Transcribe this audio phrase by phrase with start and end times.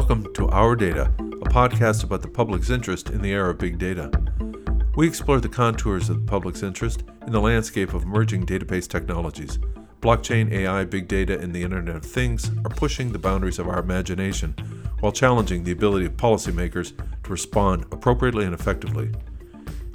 [0.00, 3.78] Welcome to Our Data, a podcast about the public's interest in the era of big
[3.78, 4.10] data.
[4.96, 9.58] We explore the contours of the public's interest in the landscape of emerging database technologies.
[10.00, 13.78] Blockchain, AI, big data, and the Internet of Things are pushing the boundaries of our
[13.78, 14.54] imagination
[15.00, 19.12] while challenging the ability of policymakers to respond appropriately and effectively.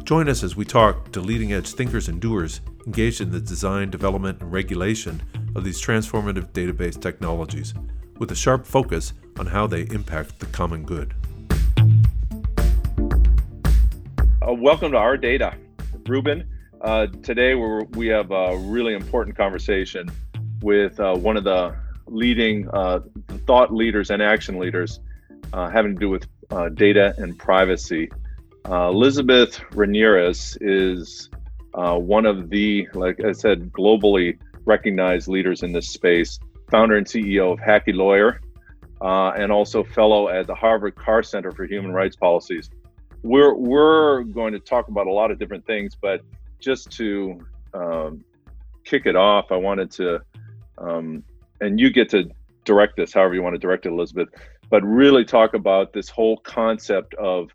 [0.03, 3.89] Join us as we talk to leading edge thinkers and doers engaged in the design,
[3.89, 5.23] development, and regulation
[5.55, 7.73] of these transformative database technologies,
[8.19, 11.13] with a sharp focus on how they impact the common good.
[14.41, 15.55] Uh, welcome to our data,
[16.07, 16.47] Ruben.
[16.81, 20.09] Uh, today we have a really important conversation
[20.61, 21.75] with uh, one of the
[22.07, 22.99] leading uh,
[23.47, 24.99] thought leaders and action leaders
[25.53, 28.09] uh, having to do with uh, data and privacy.
[28.67, 31.29] Elizabeth Renieris is
[31.73, 36.39] one of the, like I said, globally recognized leaders in this space,
[36.69, 38.39] founder and CEO of Hackylawyer,
[39.05, 42.71] uh, and also fellow at the Harvard Carr Center for Human Rights Policies.
[43.21, 46.21] We're we're going to talk about a lot of different things, but
[46.59, 47.39] just to
[47.75, 48.25] um,
[48.83, 50.21] kick it off, I wanted to,
[50.79, 51.23] um,
[51.61, 52.31] and you get to
[52.63, 54.29] direct this however you want to direct it, Elizabeth,
[54.71, 57.51] but really talk about this whole concept of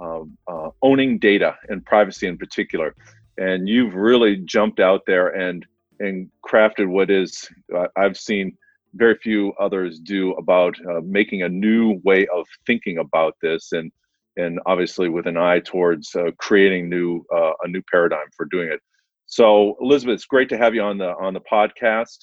[0.00, 2.94] uh, uh, owning data and privacy in particular.
[3.36, 5.66] And you've really jumped out there and
[6.00, 8.56] and crafted what is uh, I've seen
[8.96, 13.90] very few others do about uh, making a new way of thinking about this and
[14.38, 18.68] and obviously with an eye towards uh, creating new uh, a new paradigm for doing
[18.70, 18.80] it.
[19.26, 22.18] So elizabeth it's great to have you on the on the podcast.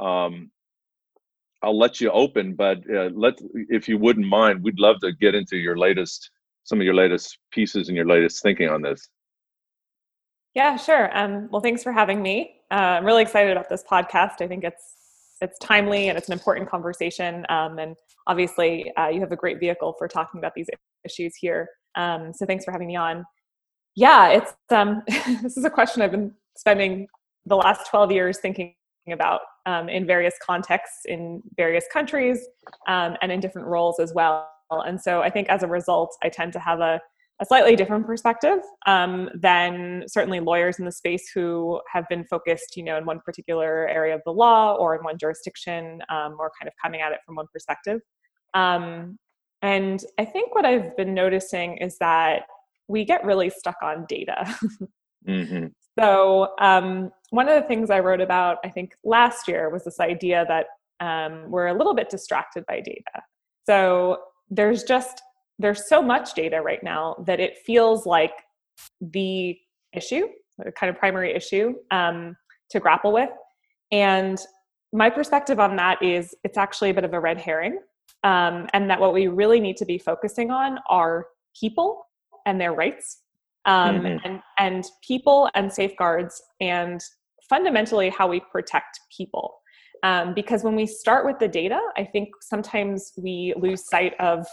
[0.00, 0.50] Um,
[1.62, 3.34] i'll let you open but uh, let
[3.68, 6.30] if you wouldn't mind we'd love to get into your latest
[6.62, 9.08] some of your latest pieces and your latest thinking on this.
[10.54, 11.16] Yeah sure.
[11.16, 12.60] Um, well thanks for having me.
[12.70, 14.40] Uh, i'm really excited about this podcast.
[14.40, 14.97] I think it's
[15.40, 17.44] it's timely and it's an important conversation.
[17.48, 20.68] Um, and obviously, uh, you have a great vehicle for talking about these
[21.04, 21.68] issues here.
[21.94, 23.24] Um, so thanks for having me on.
[23.94, 25.02] Yeah, it's um,
[25.42, 27.06] this is a question I've been spending
[27.46, 28.74] the last 12 years thinking
[29.10, 32.46] about um, in various contexts in various countries
[32.88, 34.48] um, and in different roles as well.
[34.70, 37.00] And so I think as a result, I tend to have a
[37.40, 42.76] a slightly different perspective um, than certainly lawyers in the space who have been focused,
[42.76, 46.50] you know, in one particular area of the law or in one jurisdiction, um, or
[46.60, 48.00] kind of coming at it from one perspective.
[48.54, 49.18] Um,
[49.62, 52.42] and I think what I've been noticing is that
[52.88, 54.56] we get really stuck on data.
[55.28, 55.66] mm-hmm.
[55.98, 60.00] So um, one of the things I wrote about, I think last year, was this
[60.00, 60.66] idea that
[61.00, 63.22] um, we're a little bit distracted by data.
[63.66, 64.18] So
[64.48, 65.22] there's just
[65.58, 68.32] there's so much data right now that it feels like
[69.00, 69.58] the
[69.92, 72.36] issue, the kind of primary issue um,
[72.70, 73.30] to grapple with.
[73.90, 74.38] And
[74.92, 77.78] my perspective on that is it's actually a bit of a red herring,
[78.24, 81.26] um, and that what we really need to be focusing on are
[81.58, 82.06] people
[82.46, 83.22] and their rights,
[83.66, 84.18] um, mm-hmm.
[84.24, 87.00] and and people and safeguards, and
[87.48, 89.54] fundamentally how we protect people.
[90.04, 94.46] Um, because when we start with the data, I think sometimes we lose sight of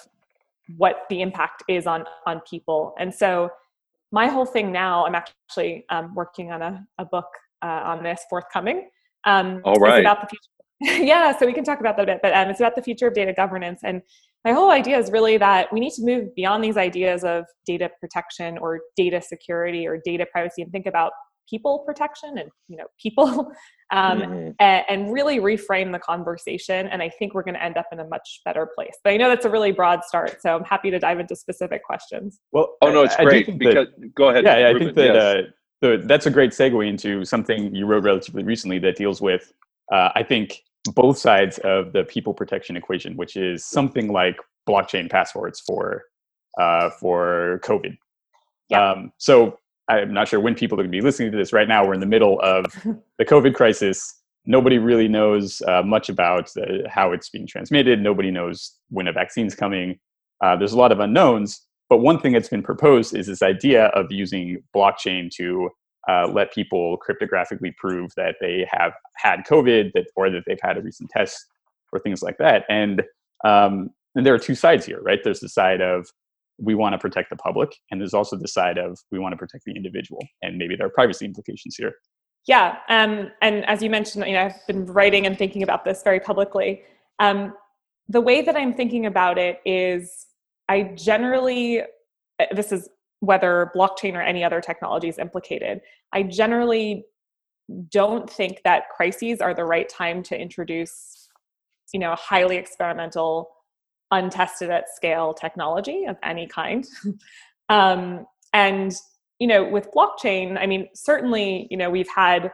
[0.78, 2.94] what the impact is on on people.
[3.00, 3.50] And so
[4.12, 7.28] my whole thing now i'm actually um, working on a, a book
[7.62, 8.90] uh, on this forthcoming
[9.26, 10.00] um, all right.
[10.00, 11.04] about the future.
[11.06, 13.08] Yeah so we can talk about that a bit but um, it's about the future
[13.08, 13.82] of data governance.
[13.84, 14.02] And
[14.46, 17.90] my whole idea is really that we need to move beyond these ideas of data
[18.00, 21.12] protection or data security or data privacy and think about
[21.50, 23.28] people protection and you know people
[23.92, 24.50] um, mm-hmm.
[24.60, 28.00] and, and, really reframe the conversation and i think we're going to end up in
[28.00, 30.90] a much better place but i know that's a really broad start so i'm happy
[30.90, 34.58] to dive into specific questions well oh no it's great because that, go ahead yeah,
[34.58, 35.46] yeah i think that
[35.82, 35.94] yes.
[35.94, 39.54] uh, that's a great segue into something you wrote relatively recently that deals with
[39.94, 40.62] uh, i think
[40.94, 46.04] both sides of the people protection equation which is something like blockchain passports for
[46.60, 47.96] uh, for covid
[48.70, 48.92] yeah.
[48.92, 51.54] Um, so I'm not sure when people are going to be listening to this.
[51.54, 52.66] Right now, we're in the middle of
[53.20, 54.22] the COVID crisis.
[54.46, 58.02] Nobody really knows uh, much about uh, how it's being transmitted.
[58.02, 60.00] Nobody knows when a vaccine's coming.
[60.44, 61.62] Uh, there's a lot of unknowns.
[61.90, 65.70] But one thing that's been proposed is this idea of using blockchain to
[66.10, 70.78] uh, let people cryptographically prove that they have had COVID, that or that they've had
[70.78, 71.46] a recent test,
[71.92, 72.64] or things like that.
[72.70, 73.04] And
[73.44, 75.20] um, and there are two sides here, right?
[75.24, 76.08] There's the side of
[76.58, 79.38] we want to protect the public and there's also the side of we want to
[79.38, 81.94] protect the individual and maybe there are privacy implications here.
[82.48, 86.04] Yeah um, and as you mentioned you know i've been writing and thinking about this
[86.04, 86.84] very publicly.
[87.20, 87.54] Um,
[88.08, 90.28] the way that i'm thinking about it is
[90.70, 91.82] i generally
[92.52, 92.90] this is
[93.22, 95.82] whether blockchain or any other technology is implicated
[96.14, 97.06] i generally
[97.90, 101.30] don't think that crises are the right time to introduce
[101.94, 103.55] you know highly experimental
[104.12, 106.86] untested at scale technology of any kind.
[107.70, 108.94] um, and
[109.40, 112.52] you know, with blockchain, I mean, certainly, you know, we've had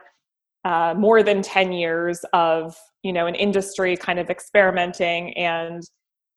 [0.64, 5.82] uh, more than 10 years of you know an industry kind of experimenting and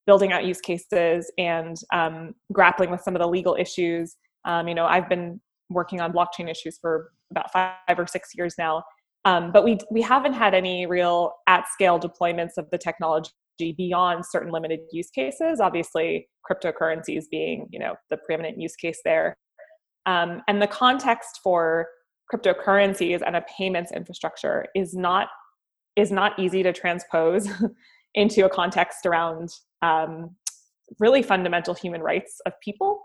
[0.08, 4.16] building out use cases and um, grappling with some of the legal issues
[4.46, 5.40] um, you know i've been
[5.70, 8.84] working on blockchain issues for about five or six years now
[9.26, 14.26] um, but we we haven't had any real at scale deployments of the technology beyond
[14.26, 19.36] certain limited use cases obviously cryptocurrencies being you know the preeminent use case there.
[20.06, 21.88] Um, and the context for
[22.32, 25.30] cryptocurrencies and a payments infrastructure is not
[25.96, 27.48] is not easy to transpose
[28.16, 29.50] into a context around
[29.82, 30.36] um,
[31.00, 33.02] really fundamental human rights of people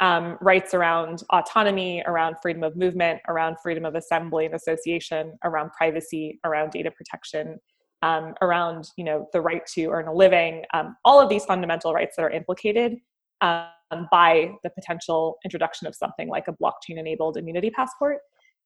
[0.00, 5.70] um, rights around autonomy around freedom of movement around freedom of assembly and association around
[5.72, 7.58] privacy around data protection
[8.02, 11.94] um, around you know the right to earn a living um, all of these fundamental
[11.94, 12.96] rights that are implicated
[13.40, 18.18] um, by the potential introduction of something like a blockchain enabled immunity passport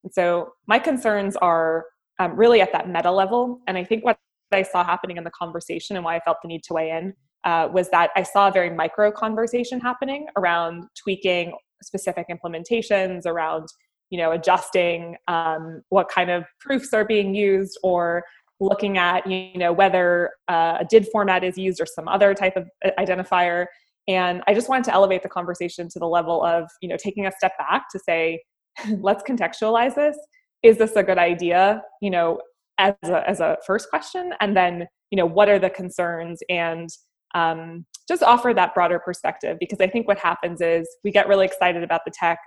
[0.04, 1.86] and so my concerns are
[2.18, 3.60] um, really at that meta level.
[3.66, 4.18] And I think what
[4.52, 7.14] I saw happening in the conversation and why I felt the need to weigh in
[7.44, 11.52] uh, was that I saw a very micro conversation happening around tweaking
[11.82, 13.68] specific implementations, around
[14.10, 18.24] you know adjusting um, what kind of proofs are being used or
[18.60, 22.56] looking at you know whether uh, a DID format is used or some other type
[22.56, 23.66] of uh, identifier.
[24.06, 27.26] And i just wanted to elevate the conversation to the level of you know taking
[27.26, 28.40] a step back to say
[29.00, 30.16] let's contextualize this.
[30.62, 32.40] Is this a good idea you know
[32.78, 34.32] as a, as a first question?
[34.40, 36.40] And then you know what are the concerns?
[36.48, 36.88] And
[37.34, 41.44] um, just offer that broader perspective because i think what happens is we get really
[41.44, 42.38] excited about the tech.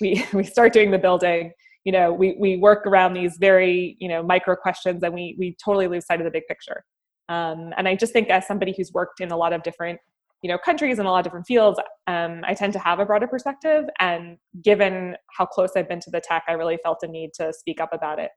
[0.00, 1.52] We we start doing the building
[1.84, 5.56] you know we we work around these very you know micro questions and we we
[5.62, 6.84] totally lose sight of the big picture.
[7.28, 10.00] Um, and i just think as somebody who's worked in a lot of different
[10.42, 11.78] you know countries and a lot of different fields
[12.08, 16.10] um, i tend to have a broader perspective and given how close i've been to
[16.10, 18.30] the tech i really felt a need to speak up about it.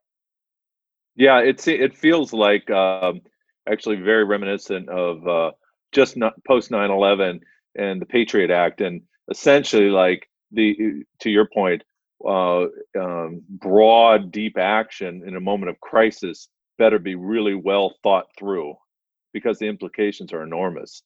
[1.15, 3.21] Yeah it's it feels like um,
[3.67, 5.51] actually very reminiscent of uh,
[5.91, 7.39] just not post 9-11
[7.75, 9.01] and the patriot act and
[9.31, 11.83] essentially like the to your point
[12.27, 12.65] uh,
[12.99, 18.73] um, broad deep action in a moment of crisis better be really well thought through
[19.33, 21.03] because the implications are enormous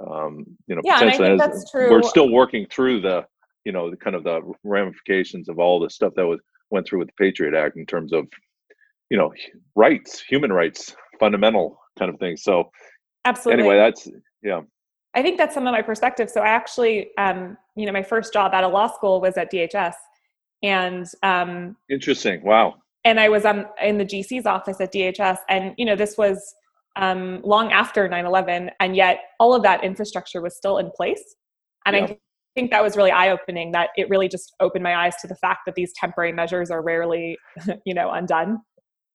[0.00, 1.90] um, you know, yeah, potentially and I think that's true.
[1.90, 3.24] we're still working through the,
[3.64, 6.40] you know, the kind of the ramifications of all the stuff that was
[6.70, 8.26] went through with the Patriot Act in terms of,
[9.10, 9.32] you know,
[9.74, 12.42] rights, human rights, fundamental kind of things.
[12.42, 12.70] So,
[13.24, 13.62] absolutely.
[13.62, 14.08] Anyway, that's
[14.42, 14.60] yeah.
[15.14, 16.28] I think that's some of my perspective.
[16.28, 19.50] So I actually, um, you know, my first job out of law school was at
[19.50, 19.94] DHS,
[20.66, 22.42] and um, interesting.
[22.42, 22.76] Wow.
[23.04, 26.54] And I was um, in the GC's office at DHS, and you know, this was
[26.96, 31.36] um, long after 9-11 and yet all of that infrastructure was still in place
[31.84, 32.04] and yeah.
[32.04, 32.18] i
[32.54, 35.60] think that was really eye-opening that it really just opened my eyes to the fact
[35.66, 37.38] that these temporary measures are rarely
[37.84, 38.58] you know undone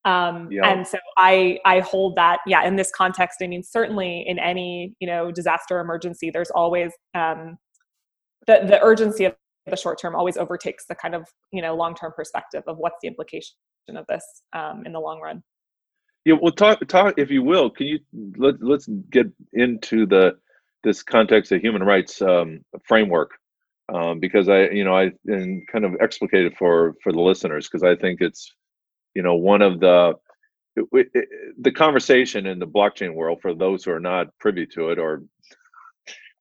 [0.03, 0.68] um, yeah.
[0.68, 4.94] and so i i hold that yeah in this context i mean certainly in any
[5.00, 7.57] you know disaster emergency there's always um,
[8.48, 9.36] the the urgency of
[9.68, 12.98] the short term always overtakes the kind of you know long term perspective of what's
[13.02, 13.54] the implication
[13.96, 14.24] of this
[14.54, 15.44] um, in the long run
[16.24, 17.69] yeah, well, talk talk if you will.
[17.69, 18.00] Can you
[18.38, 20.36] let let's get into the
[20.84, 23.32] this context of human rights um, framework
[23.94, 27.68] um, because I you know I and kind of explicate it for for the listeners
[27.68, 28.53] because I think it's
[29.15, 30.13] you know one of the
[30.75, 34.89] it, it, the conversation in the blockchain world for those who are not privy to
[34.89, 35.24] it or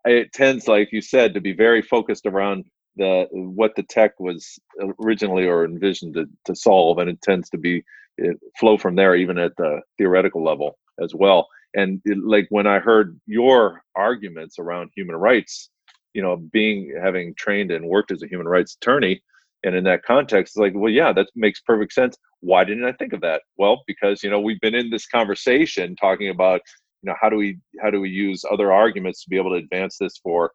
[0.04, 2.64] it tends like you said to be very focused around
[2.96, 4.58] the what the tech was
[5.04, 7.82] originally or envisioned to, to solve and it tends to be
[8.58, 11.48] flow from there even at the theoretical level as well.
[11.74, 15.70] And it, like when i heard your arguments around human rights
[16.14, 19.22] you know being having trained and worked as a human rights attorney
[19.62, 22.16] and in that context it's like well yeah that makes perfect sense.
[22.40, 23.42] Why didn't i think of that?
[23.56, 26.60] Well because you know we've been in this conversation talking about
[27.02, 29.64] you know how do we how do we use other arguments to be able to
[29.64, 30.52] advance this for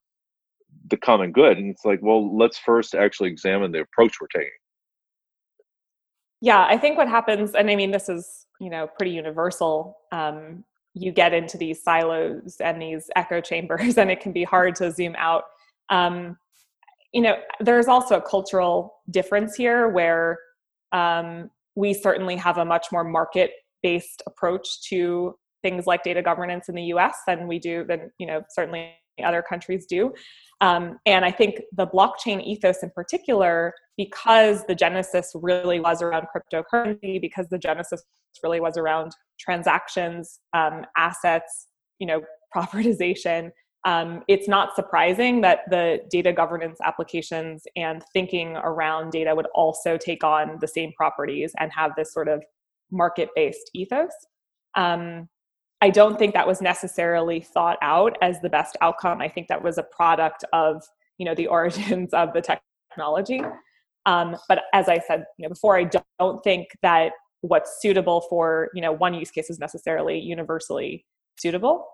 [0.89, 4.50] the common good and it's like well let's first actually examine the approach we're taking.
[6.41, 10.63] Yeah i think what happens and i mean this is you know pretty universal um,
[10.96, 14.91] you get into these silos and these echo chambers and it can be hard to
[14.91, 15.44] zoom out.
[15.89, 16.38] Um,
[17.13, 20.38] you know there's also a cultural difference here where
[20.91, 23.51] um, we certainly have a much more market
[23.84, 28.25] based approach to things like data governance in the us than we do than you
[28.25, 30.13] know certainly other countries do
[30.62, 36.27] um, and I think the blockchain ethos in particular, because the genesis really was around
[36.34, 38.03] cryptocurrency, because the genesis
[38.43, 41.67] really was around transactions, um, assets,
[42.00, 42.22] you know,
[42.55, 43.51] propertization,
[43.84, 49.98] um, it's not surprising that the data governance applications and thinking around data would also
[49.98, 52.41] take on the same properties and have this sort of
[52.91, 54.13] market based ethos.
[54.75, 55.29] Um,
[55.82, 59.22] I don't think that was necessarily thought out as the best outcome.
[59.22, 60.84] I think that was a product of
[61.17, 63.41] you know the origins of the technology.
[64.05, 65.89] Um, but as I said you know, before, I
[66.20, 71.05] don't think that what's suitable for you know one use case is necessarily universally
[71.38, 71.88] suitable.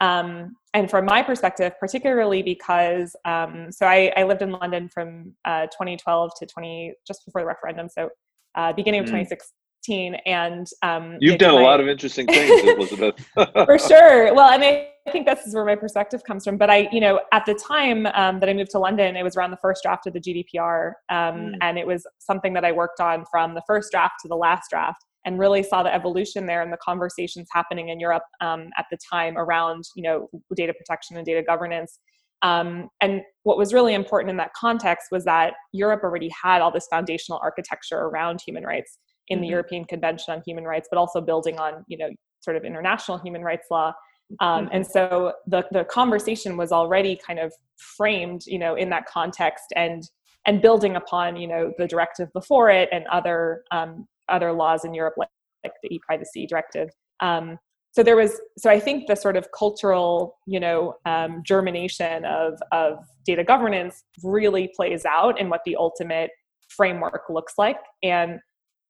[0.00, 5.32] Um, and from my perspective, particularly because um, so I, I, lived in London from
[5.44, 8.10] uh, 2012 to 20 just before the referendum, so
[8.56, 9.10] uh, beginning of mm.
[9.10, 9.46] 2016
[9.88, 11.60] and um, you've done my...
[11.60, 13.14] a lot of interesting things elizabeth.
[13.34, 14.34] For sure.
[14.34, 17.00] Well and I, I think this is where my perspective comes from but i you
[17.00, 19.84] know at the time um, that i moved to london it was around the first
[19.84, 21.52] draft of the gdpr um, mm.
[21.60, 24.68] and it was something that i worked on from the first draft to the last
[24.68, 28.86] draft and really saw the evolution there and the conversations happening in europe um, at
[28.90, 31.98] the time around you know data protection and data governance.
[32.42, 36.70] Um, and what was really important in that context was that Europe already had all
[36.70, 39.52] this foundational architecture around human rights in the mm-hmm.
[39.52, 43.42] European Convention on Human Rights, but also building on you know sort of international human
[43.42, 43.92] rights law.
[44.40, 44.74] Um, mm-hmm.
[44.74, 49.72] and so the the conversation was already kind of framed, you know, in that context
[49.76, 50.02] and
[50.46, 54.94] and building upon you know the directive before it and other um, other laws in
[54.94, 55.28] Europe like,
[55.64, 56.88] like the e-privacy directive.
[57.20, 57.58] Um,
[57.92, 62.54] so there was so I think the sort of cultural you know um, germination of
[62.72, 66.30] of data governance really plays out in what the ultimate
[66.68, 68.40] framework looks like and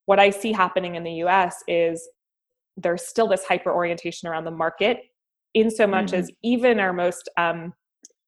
[0.06, 2.08] what I see happening in the US is
[2.76, 4.98] there's still this hyper orientation around the market,
[5.56, 6.20] in so much mm-hmm.
[6.20, 7.72] as even our most, um,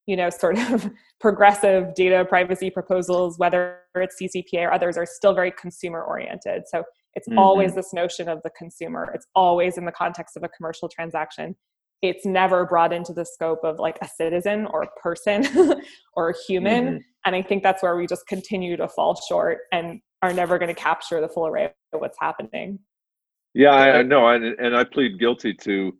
[0.06, 5.35] you know, sort of progressive data privacy proposals, whether it's CCPA or others, are still
[5.35, 6.62] very consumer oriented.
[6.66, 7.38] So it's mm-hmm.
[7.38, 11.54] always this notion of the consumer, it's always in the context of a commercial transaction.
[12.00, 15.44] It's never brought into the scope of like a citizen or a person
[16.14, 16.85] or a human.
[16.87, 16.97] Mm-hmm.
[17.26, 19.58] And I think that's where we just continue to fall short.
[19.73, 22.79] And are never going to capture the full array of what's happening.
[23.55, 25.97] Yeah, I, know, and, and I plead guilty to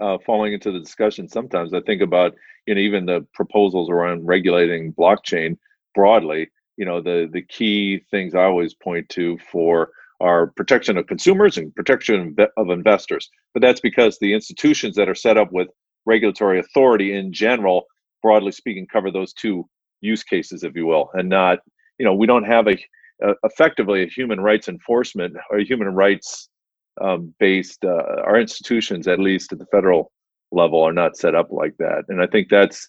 [0.00, 1.28] uh, falling into the discussion.
[1.28, 2.34] Sometimes I think about
[2.66, 5.58] you know even the proposals around regulating blockchain
[5.94, 6.48] broadly.
[6.76, 11.58] You know the the key things I always point to for are protection of consumers
[11.58, 13.28] and protection of investors.
[13.52, 15.68] But that's because the institutions that are set up with
[16.06, 17.86] regulatory authority in general,
[18.22, 19.68] broadly speaking, cover those two
[20.00, 21.58] use cases, if you will, and not
[21.98, 22.78] you know we don't have a
[23.24, 26.48] uh, effectively a human rights enforcement or human rights
[27.00, 30.12] um, based uh, our institutions at least at the federal
[30.50, 32.04] level are not set up like that.
[32.08, 32.88] And i think that's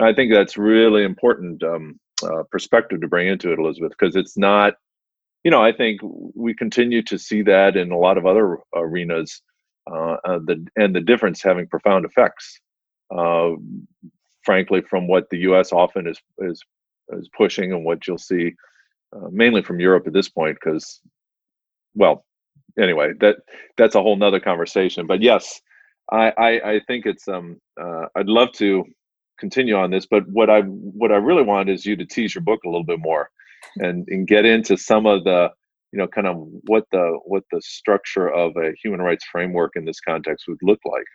[0.00, 4.38] i think that's really important um, uh, perspective to bring into it elizabeth because it's
[4.38, 4.74] not
[5.44, 6.00] you know i think
[6.34, 9.42] we continue to see that in a lot of other arenas
[9.90, 12.60] uh, uh the and the difference having profound effects
[13.14, 13.50] uh,
[14.42, 16.62] frankly from what the us often is is
[17.10, 18.52] is pushing and what you'll see
[19.14, 21.00] uh, mainly from Europe at this point, because,
[21.94, 22.24] well,
[22.80, 23.36] anyway, that
[23.76, 25.06] that's a whole nother conversation.
[25.06, 25.60] But yes,
[26.10, 28.84] I, I, I think it's um uh, I'd love to
[29.38, 32.42] continue on this, but what I what I really want is you to tease your
[32.42, 33.30] book a little bit more,
[33.76, 35.50] and and get into some of the
[35.92, 39.84] you know kind of what the what the structure of a human rights framework in
[39.84, 41.06] this context would look like.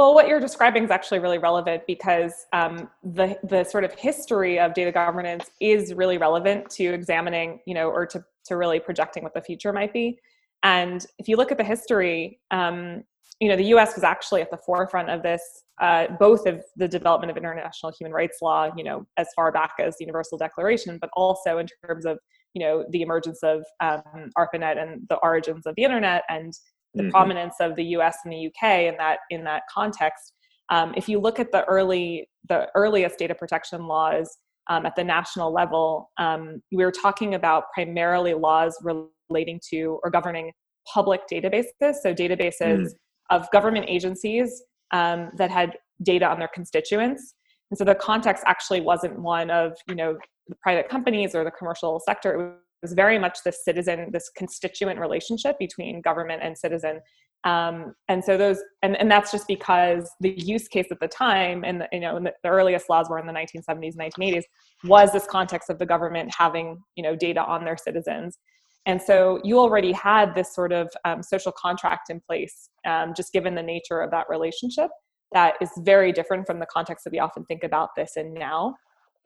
[0.00, 4.58] Well, what you're describing is actually really relevant because um, the the sort of history
[4.58, 9.22] of data governance is really relevant to examining, you know, or to to really projecting
[9.22, 10.18] what the future might be.
[10.62, 13.04] And if you look at the history, um,
[13.40, 13.94] you know, the U.S.
[13.94, 15.42] was actually at the forefront of this,
[15.82, 19.72] uh, both of the development of international human rights law, you know, as far back
[19.80, 22.18] as the Universal Declaration, but also in terms of
[22.54, 26.54] you know the emergence of um, ARPANET and the origins of the internet and
[26.94, 27.10] the mm-hmm.
[27.10, 28.18] prominence of the U.S.
[28.24, 28.88] and the U.K.
[28.88, 30.32] in that in that context.
[30.70, 35.04] Um, if you look at the early the earliest data protection laws um, at the
[35.04, 40.52] national level, um, we were talking about primarily laws relating to or governing
[40.92, 42.92] public databases, so databases mm.
[43.30, 47.34] of government agencies um, that had data on their constituents.
[47.70, 50.16] And so the context actually wasn't one of you know
[50.48, 55.58] the private companies or the commercial sector was very much this citizen, this constituent relationship
[55.58, 57.00] between government and citizen.
[57.44, 61.64] Um, and so those, and, and that's just because the use case at the time,
[61.64, 64.42] and you know, the, the earliest laws were in the 1970s, 1980s,
[64.84, 68.38] was this context of the government having you know data on their citizens.
[68.86, 73.32] And so you already had this sort of um, social contract in place, um, just
[73.32, 74.90] given the nature of that relationship,
[75.32, 78.74] that is very different from the context that we often think about this in now.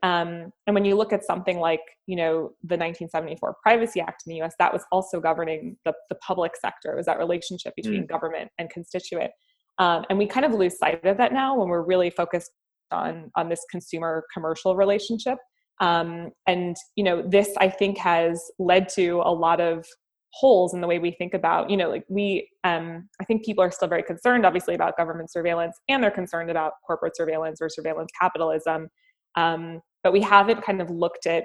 [0.02, 4.30] Um, and when you look at something like, you know, the 1974 Privacy Act in
[4.30, 6.92] the U.S., that was also governing the, the public sector.
[6.92, 8.08] It was that relationship between mm.
[8.08, 9.30] government and constituent.
[9.78, 12.50] Um, and we kind of lose sight of that now when we're really focused
[12.92, 15.38] on on this consumer commercial relationship
[15.80, 19.84] um, and you know this i think has led to a lot of
[20.32, 23.62] holes in the way we think about you know like we um, i think people
[23.62, 27.68] are still very concerned obviously about government surveillance and they're concerned about corporate surveillance or
[27.68, 28.88] surveillance capitalism
[29.36, 31.44] um, but we haven't kind of looked at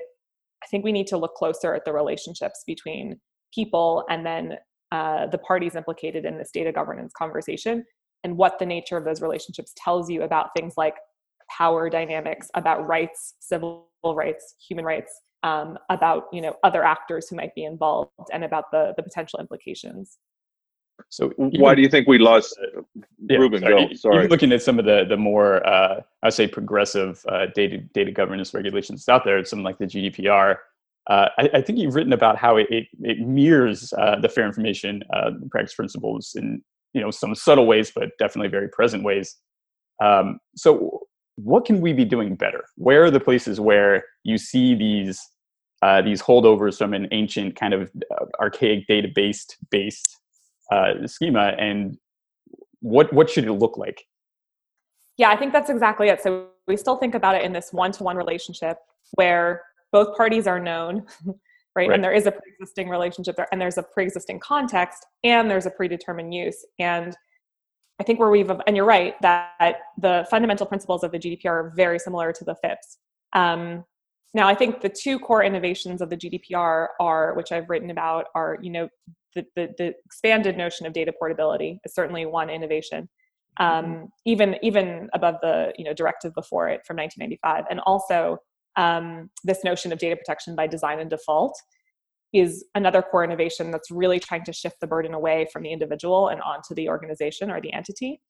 [0.63, 3.19] i think we need to look closer at the relationships between
[3.53, 4.57] people and then
[4.91, 7.85] uh, the parties implicated in this data governance conversation
[8.23, 10.95] and what the nature of those relationships tells you about things like
[11.49, 17.35] power dynamics about rights civil rights human rights um, about you know other actors who
[17.35, 20.17] might be involved and about the the potential implications
[21.09, 22.57] so why do you think we lost
[23.29, 23.61] yeah, Ruben?
[23.61, 23.87] Sorry.
[23.87, 23.93] Go.
[23.93, 24.17] Sorry.
[24.17, 27.77] Even looking at some of the the more uh, I would say progressive uh, data
[27.93, 30.57] data governance regulations out there, something like the GDPR.
[31.09, 34.45] Uh, I, I, think you've written about how it it, it mirrors uh, the fair
[34.45, 36.61] information uh, practice principles in
[36.93, 39.37] you know some subtle ways, but definitely very present ways.
[40.03, 42.63] Um, so what can we be doing better?
[42.75, 45.21] Where are the places where you see these
[45.81, 50.18] uh, these holdovers from an ancient kind of uh, archaic database based
[50.71, 51.97] uh, schema, and
[52.81, 54.05] what what should it look like?
[55.17, 56.21] Yeah, I think that's exactly it.
[56.21, 58.77] So we still think about it in this one to one relationship
[59.15, 61.05] where both parties are known.
[61.25, 61.35] Right?
[61.75, 61.91] right?
[61.91, 65.71] And there is a pre-existing relationship there, and there's a pre-existing context, and there's a
[65.71, 66.65] predetermined use.
[66.79, 67.15] And
[67.99, 71.73] I think where we've, and you're right, that the fundamental principles of the GDPR are
[71.75, 72.97] very similar to the FIPS.
[73.33, 73.83] Um,
[74.33, 78.25] now, I think the two core innovations of the GDPR are, which I've written about,
[78.35, 78.87] are, you know,
[79.35, 83.09] the, the, the expanded notion of data portability is certainly one innovation,
[83.59, 84.05] um, mm-hmm.
[84.25, 88.37] even even above the you know directive before it from 1995, and also
[88.75, 91.55] um, this notion of data protection by design and default,
[92.33, 96.29] is another core innovation that's really trying to shift the burden away from the individual
[96.29, 98.21] and onto the organization or the entity.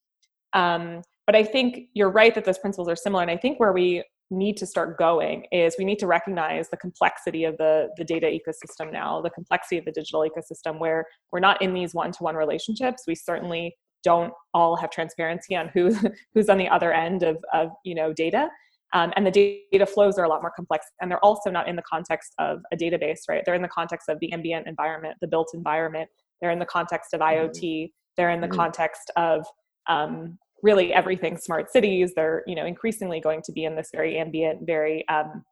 [0.52, 3.22] Um, but I think you're right that those principles are similar.
[3.22, 6.76] And I think where we need to start going is we need to recognize the
[6.76, 11.40] complexity of the, the data ecosystem now, the complexity of the digital ecosystem, where we're
[11.40, 13.04] not in these one to one relationships.
[13.06, 15.94] We certainly don't all have transparency on who,
[16.34, 18.48] who's on the other end of, of you know, data.
[18.92, 19.30] Um, and the
[19.70, 22.60] data flows are a lot more complex and they're also not in the context of
[22.72, 26.50] a database right they're in the context of the ambient environment the built environment they're
[26.50, 27.86] in the context of iot mm-hmm.
[28.16, 28.56] they're in the mm-hmm.
[28.56, 29.46] context of
[29.86, 32.12] um, really everything smart cities.
[32.14, 35.44] They're you know increasingly going to be in this very ambient very um,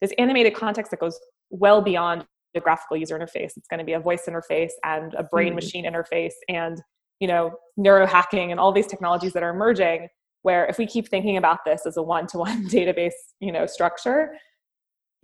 [0.00, 1.18] this animated context that goes
[1.50, 3.52] well beyond the graphical user interface.
[3.56, 5.56] It's going to be a voice interface and a brain mm-hmm.
[5.56, 6.80] machine interface and
[7.20, 10.08] you know neurohacking and all these technologies that are emerging
[10.42, 14.32] where if we keep thinking about this as a one-to-one database you know structure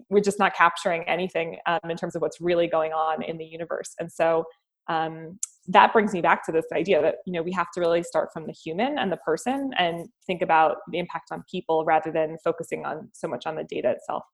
[0.09, 3.45] we're just not capturing anything um, in terms of what's really going on in the
[3.45, 3.95] universe.
[3.99, 4.45] And so
[4.89, 5.39] um,
[5.71, 8.31] that brings me back to this idea that you know we have to really start
[8.33, 12.37] from the human and the person and think about the impact on people rather than
[12.43, 14.25] focusing on so much on the data itself.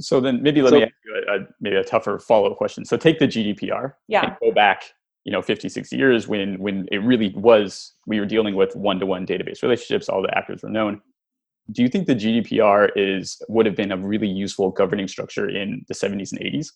[0.00, 2.84] So then maybe let so, me ask you a, a, maybe a tougher follow-up question.
[2.84, 4.26] So take the gdpr yeah.
[4.26, 4.84] And go back
[5.24, 9.26] you know 50 60 years when when it really was we were dealing with one-to-one
[9.26, 11.00] database relationships all the actors were known.
[11.72, 15.84] Do you think the gdpr is would have been a really useful governing structure in
[15.88, 16.68] the 70s and 80s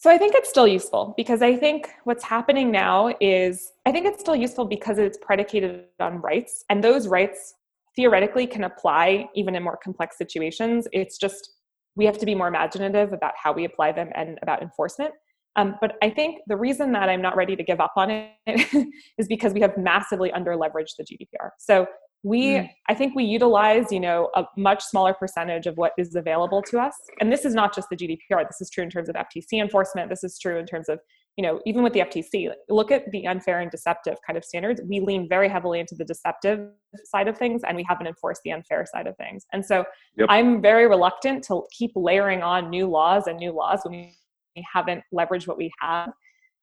[0.00, 4.06] so i think it's still useful because i think what's happening now is i think
[4.06, 7.54] it's still useful because it's predicated on rights and those rights
[7.94, 11.52] theoretically can apply even in more complex situations it's just
[11.96, 15.12] we have to be more imaginative about how we apply them and about enforcement
[15.56, 18.30] um, but I think the reason that I'm not ready to give up on it
[19.18, 21.50] is because we have massively under leveraged the GDPR.
[21.58, 21.86] So
[22.22, 22.70] we, mm.
[22.88, 26.78] I think we utilize, you know, a much smaller percentage of what is available to
[26.78, 26.94] us.
[27.20, 28.46] And this is not just the GDPR.
[28.46, 30.10] This is true in terms of FTC enforcement.
[30.10, 30.98] This is true in terms of,
[31.36, 32.50] you know, even with the FTC.
[32.68, 34.82] Look at the unfair and deceptive kind of standards.
[34.86, 36.68] We lean very heavily into the deceptive
[37.04, 39.46] side of things, and we haven't enforced the unfair side of things.
[39.52, 39.84] And so
[40.18, 40.26] yep.
[40.28, 45.02] I'm very reluctant to keep layering on new laws and new laws when we haven't
[45.14, 46.10] leveraged what we have.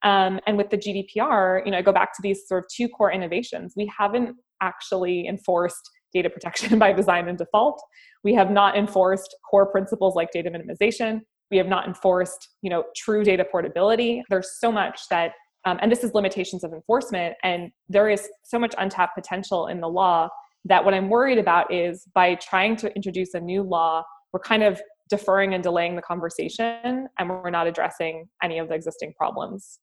[0.03, 2.87] Um, and with the GDPR, you know, I go back to these sort of two
[2.87, 3.73] core innovations.
[3.75, 7.81] We haven't actually enforced data protection by design and default.
[8.23, 11.21] We have not enforced core principles like data minimization.
[11.51, 14.23] We have not enforced, you know, true data portability.
[14.29, 15.31] There's so much that,
[15.65, 17.35] um, and this is limitations of enforcement.
[17.43, 20.29] And there is so much untapped potential in the law
[20.65, 24.63] that what I'm worried about is by trying to introduce a new law, we're kind
[24.63, 29.79] of deferring and delaying the conversation and we're not addressing any of the existing problems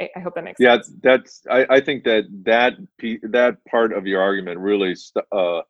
[0.00, 0.90] i, hope that makes yeah, sense.
[0.90, 2.74] yeah that's I, I think that that
[3.30, 5.62] that part of your argument really st- uh,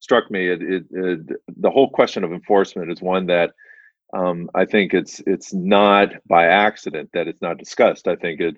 [0.00, 0.48] struck me.
[0.48, 1.20] It, it, it,
[1.56, 3.52] the whole question of enforcement is one that
[4.14, 8.08] um, i think it's it's not by accident that it's not discussed.
[8.08, 8.56] I think it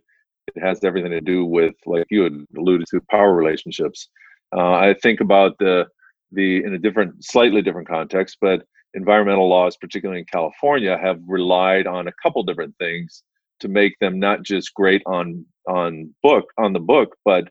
[0.55, 4.09] it has everything to do with like you had alluded to power relationships.
[4.57, 5.87] Uh, i think about the
[6.33, 8.63] the in a different, slightly different context, but
[8.95, 13.23] environmental laws, particularly in California, have relied on a couple different things
[13.61, 17.49] to make them not just great on on book on the book, but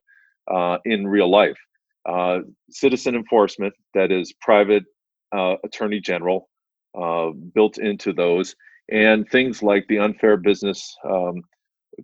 [0.51, 1.57] uh, in real life.
[2.07, 2.39] Uh,
[2.69, 4.83] citizen enforcement, that is private
[5.35, 6.49] uh, attorney general,
[6.99, 8.55] uh, built into those,
[8.89, 11.41] and things like the unfair business um,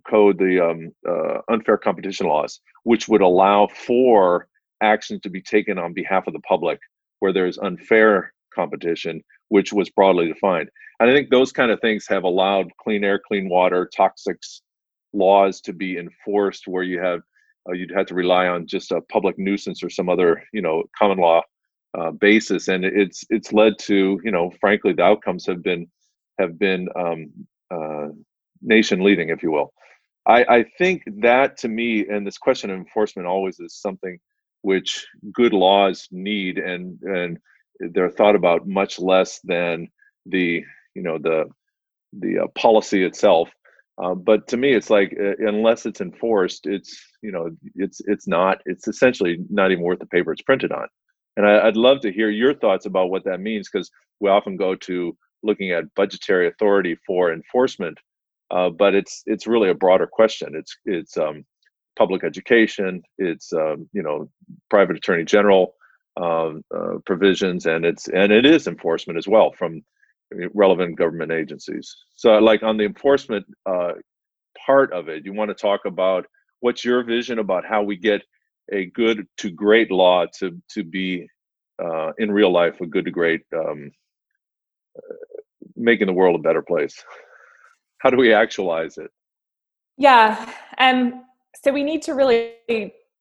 [0.08, 4.46] code, the um, uh, unfair competition laws, which would allow for
[4.82, 6.78] actions to be taken on behalf of the public
[7.20, 10.68] where there's unfair competition, which was broadly defined.
[11.10, 14.60] I think those kind of things have allowed clean air, clean water, toxics
[15.12, 17.20] laws to be enforced where you have
[17.68, 20.82] uh, you'd have to rely on just a public nuisance or some other you know
[20.96, 21.42] common law
[21.98, 22.68] uh, basis.
[22.68, 25.86] And it's it's led to you know frankly the outcomes have been
[26.38, 27.30] have been um,
[27.70, 28.08] uh,
[28.62, 29.72] nation leading if you will.
[30.26, 34.18] I, I think that to me and this question of enforcement always is something
[34.62, 37.38] which good laws need and and
[37.80, 39.88] they're thought about much less than
[40.26, 40.64] the
[40.94, 41.46] you know the
[42.12, 43.50] the uh, policy itself
[44.02, 48.26] uh, but to me it's like uh, unless it's enforced it's you know it's it's
[48.26, 50.86] not it's essentially not even worth the paper it's printed on.
[51.36, 54.56] And I, would love to hear your thoughts about what that means because we often
[54.56, 57.98] go to looking at budgetary authority for enforcement
[58.50, 60.54] uh, but it's it's really a broader question.
[60.54, 61.44] It's it's um,
[61.96, 64.28] public education it's um, you know
[64.70, 65.74] private attorney general
[66.16, 69.82] um, uh, provisions and it's and it is enforcement as well from
[70.54, 71.94] relevant government agencies.
[72.14, 73.92] So like on the enforcement uh,
[74.66, 76.26] part of it you want to talk about
[76.60, 78.22] what's your vision about how we get
[78.72, 81.26] a good to great law to to be
[81.82, 83.90] uh, in real life a good to great um,
[84.96, 85.14] uh,
[85.76, 87.02] making the world a better place.
[87.98, 89.10] How do we actualize it?
[89.98, 91.24] Yeah um
[91.62, 92.54] so we need to really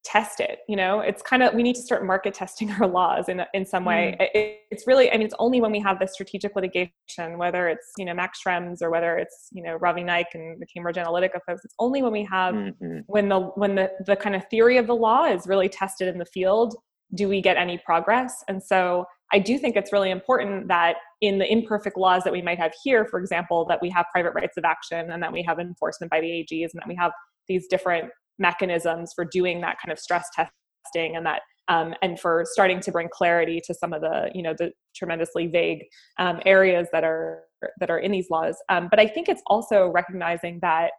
[0.04, 3.30] test it you know it's kind of we need to start market testing our laws
[3.30, 4.28] in in some way mm.
[4.34, 7.92] it, it's really i mean it's only when we have the strategic litigation whether it's
[7.98, 11.40] you know max schrems or whether it's you know ravi naik and the cambridge analytica
[11.48, 13.00] folks it's only when we have mm-hmm.
[13.08, 16.18] when the when the the kind of theory of the law is really tested in
[16.18, 16.76] the field
[17.16, 21.38] do we get any progress and so i do think it's really important that in
[21.38, 24.58] the imperfect laws that we might have here for example that we have private rights
[24.58, 27.12] of action and that we have enforcement by the ags and that we have
[27.48, 32.44] these different mechanisms for doing that kind of stress testing and that um, and for
[32.52, 35.84] starting to bring clarity to some of the you know the tremendously vague
[36.20, 37.44] um, areas that are
[37.80, 38.58] that are in these laws.
[38.70, 40.92] Um, but i think it's also recognizing that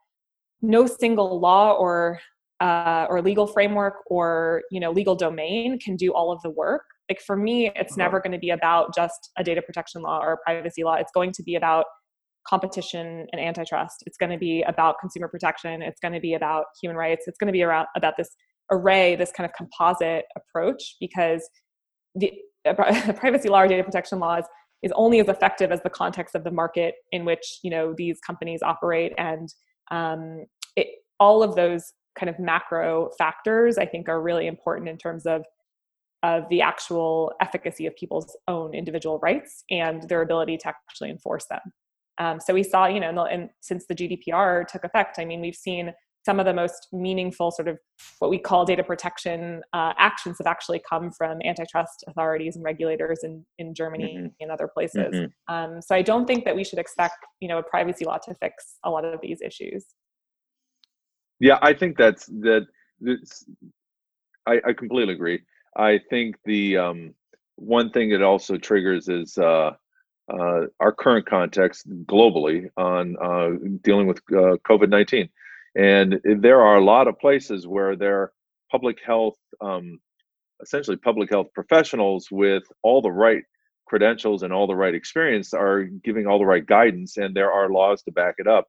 [0.63, 2.21] no single law or
[2.61, 6.83] uh, or legal framework or you know legal domain can do all of the work.
[7.11, 8.05] Like for me it's uh-huh.
[8.05, 10.95] never going to be about just a data protection law or a privacy law.
[10.95, 11.85] It's going to be about
[12.49, 14.03] competition and antitrust.
[14.07, 15.83] It's going to be about consumer protection.
[15.83, 17.25] It's going to be about human rights.
[17.27, 18.29] It's going to be around about this
[18.71, 21.49] array, this kind of composite approach, because
[22.15, 22.33] the,
[22.65, 24.45] the privacy law or data protection laws
[24.83, 28.21] is only as effective as the context of the market in which you know these
[28.21, 29.49] companies operate, and
[29.91, 30.45] um,
[30.77, 30.87] it,
[31.19, 35.45] all of those kind of macro factors, I think, are really important in terms of
[36.23, 41.45] of the actual efficacy of people's own individual rights and their ability to actually enforce
[41.51, 41.61] them.
[42.19, 45.55] Um, so we saw, you know, and since the GDPR took effect, I mean, we've
[45.55, 45.93] seen
[46.25, 47.79] some of the most meaningful sort of
[48.19, 53.21] what we call data protection uh, actions have actually come from antitrust authorities and regulators
[53.25, 54.27] in, in Germany mm-hmm.
[54.41, 55.15] and other places.
[55.15, 55.55] Mm-hmm.
[55.55, 58.35] Um, so I don't think that we should expect, you know, a privacy law to
[58.35, 59.85] fix a lot of these issues.
[61.41, 62.67] Yeah, I think that's that.
[64.47, 65.43] I, I completely agree.
[65.77, 67.15] I think the um,
[67.57, 69.73] one thing it also triggers is uh,
[70.33, 73.51] uh, our current context globally on uh,
[73.83, 75.29] dealing with uh, COVID 19.
[75.77, 78.33] And there are a lot of places where there are
[78.71, 79.99] public health, um,
[80.63, 83.43] essentially public health professionals with all the right
[83.87, 87.69] credentials and all the right experience are giving all the right guidance, and there are
[87.69, 88.67] laws to back it up.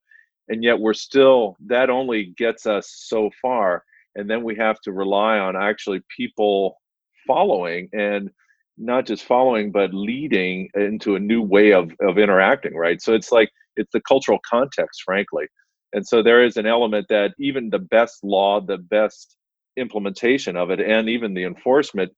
[0.47, 3.83] And yet, we're still, that only gets us so far.
[4.15, 6.79] And then we have to rely on actually people
[7.27, 7.89] following.
[7.93, 8.29] And
[8.77, 13.01] not just following but leading into a new way of of interacting right?
[13.01, 15.45] So it's like it's the cultural context frankly.
[15.93, 19.37] And so there is an element that even the best law the best
[19.77, 22.11] implementation of it and even the enforcement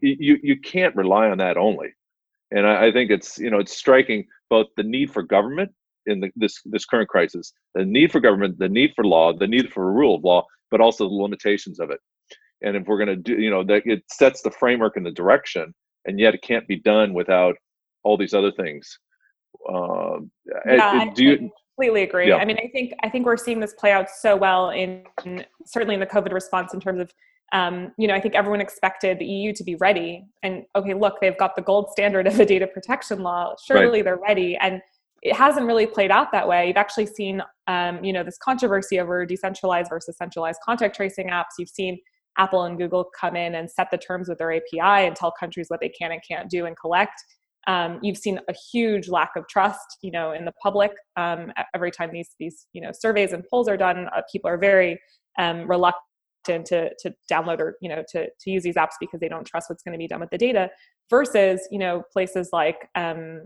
[0.00, 1.88] you you can't rely on that only.
[2.50, 5.72] And I, I think it's you know it's striking both the need for government
[6.06, 9.46] in the, this this current crisis the need for government the need for law the
[9.46, 12.00] need for a rule of law but also the limitations of it
[12.62, 15.10] and if we're going to do you know that it sets the framework and the
[15.10, 15.74] direction
[16.06, 17.56] and yet it can't be done without
[18.04, 18.98] all these other things
[19.72, 20.18] uh,
[20.66, 22.36] yeah, do you, completely agree yeah.
[22.36, 25.44] i mean i think i think we're seeing this play out so well in, in,
[25.66, 27.12] certainly in the covid response in terms of
[27.52, 30.26] um, you know, I think everyone expected the EU to be ready.
[30.42, 33.54] And okay, look, they've got the gold standard of a data protection law.
[33.64, 34.04] Surely right.
[34.04, 34.56] they're ready.
[34.56, 34.82] And
[35.22, 36.68] it hasn't really played out that way.
[36.68, 41.54] You've actually seen, um, you know, this controversy over decentralized versus centralized contact tracing apps.
[41.58, 41.98] You've seen
[42.38, 45.66] Apple and Google come in and set the terms with their API and tell countries
[45.68, 47.14] what they can and can't do and collect.
[47.66, 50.92] Um, you've seen a huge lack of trust, you know, in the public.
[51.16, 54.58] Um, every time these these you know surveys and polls are done, uh, people are
[54.58, 55.00] very
[55.38, 59.28] um, reluctant to to download or you know to to use these apps because they
[59.28, 60.70] don't trust what's going to be done with the data.
[61.10, 63.42] Versus you know places like um,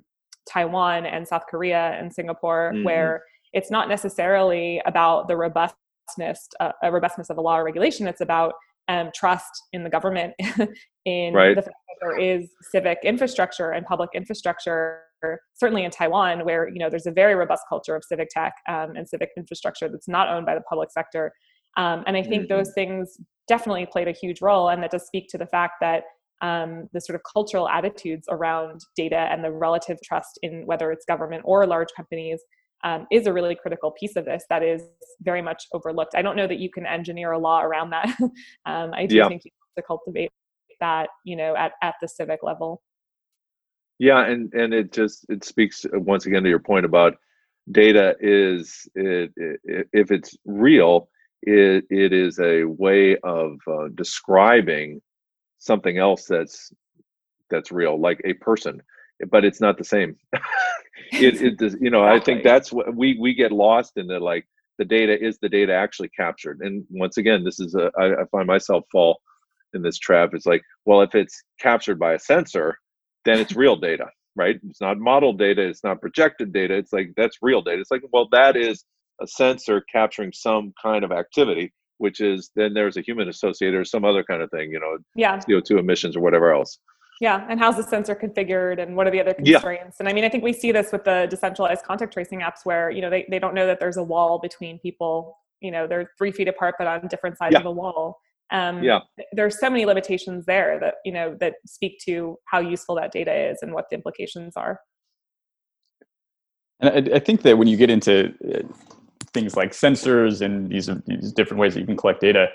[0.49, 2.85] Taiwan and South Korea and Singapore, mm-hmm.
[2.85, 3.23] where
[3.53, 8.07] it's not necessarily about the robustness uh, a robustness of a law or regulation.
[8.07, 8.53] It's about
[8.91, 10.35] um, trust in the government,
[11.05, 11.55] in right.
[11.55, 15.03] the fact that there is civic infrastructure and public infrastructure.
[15.55, 18.97] Certainly in Taiwan, where you know there's a very robust culture of civic tech um,
[18.97, 21.33] and civic infrastructure that's not owned by the public sector,
[21.77, 22.57] um, and I think mm-hmm.
[22.57, 26.05] those things definitely played a huge role, and that does speak to the fact that
[26.41, 31.05] um, the sort of cultural attitudes around data and the relative trust in whether it's
[31.05, 32.41] government or large companies
[32.85, 34.83] um, is a really critical piece of this that is
[35.23, 36.15] very much overlooked.
[36.15, 38.17] I don't know that you can engineer a law around that.
[38.67, 39.29] um, I do yeah.
[39.29, 40.31] think you have to cultivate
[40.81, 42.83] that, you know, at, at the civic level.
[43.99, 47.17] Yeah, and and it just it speaks once again to your point about
[47.71, 51.11] data is it, it, if it's real,
[51.43, 55.03] it, it is a way of uh, describing
[55.59, 56.73] something else that's
[57.51, 58.81] that's real like a person
[59.31, 60.17] but it's not the same
[61.13, 62.21] it, it does you know exactly.
[62.21, 64.47] i think that's what we we get lost in the like
[64.79, 68.25] the data is the data actually captured and once again this is a I, I
[68.31, 69.21] find myself fall
[69.75, 72.79] in this trap it's like well if it's captured by a sensor
[73.25, 74.07] then it's real data
[74.37, 77.91] right it's not model data it's not projected data it's like that's real data it's
[77.91, 78.85] like well that is
[79.21, 83.85] a sensor capturing some kind of activity, which is then there's a human associated or
[83.85, 85.39] some other kind of thing, you know, yeah.
[85.39, 86.79] CO2 emissions or whatever else.
[87.21, 89.67] Yeah, and how's the sensor configured and what are the other constraints?
[89.67, 90.01] Yeah.
[90.01, 92.91] And I mean, I think we see this with the decentralized contact tracing apps where,
[92.91, 96.11] you know, they, they don't know that there's a wall between people, you know, they're
[96.17, 97.59] three feet apart but on different sides yeah.
[97.59, 98.19] of the wall.
[98.51, 99.01] Um, yeah.
[99.33, 103.51] There's so many limitations there that, you know, that speak to how useful that data
[103.51, 104.81] is and what the implications are.
[106.81, 108.63] And I, I think that when you get into uh,
[109.35, 112.49] things like sensors and these, these different ways that you can collect data,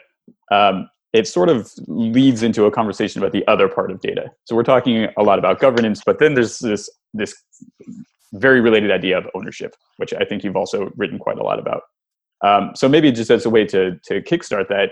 [0.52, 4.30] um, it sort of leads into a conversation about the other part of data.
[4.44, 7.34] So we're talking a lot about governance, but then there's this this
[8.34, 11.84] very related idea of ownership, which I think you've also written quite a lot about.
[12.44, 14.90] Um, so maybe just as a way to to kickstart that,